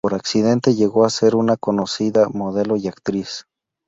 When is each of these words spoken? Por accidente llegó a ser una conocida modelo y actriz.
Por 0.03 0.15
accidente 0.15 0.73
llegó 0.73 1.05
a 1.05 1.11
ser 1.11 1.35
una 1.35 1.57
conocida 1.57 2.27
modelo 2.27 2.75
y 2.75 2.87
actriz. 2.87 3.45